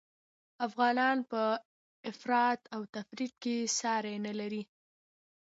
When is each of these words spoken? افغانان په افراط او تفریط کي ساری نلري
افغانان 0.67 1.17
په 1.31 1.41
افراط 2.11 2.61
او 2.75 2.81
تفریط 2.95 3.33
کي 3.43 3.55
ساری 3.79 4.15
نلري 4.25 4.63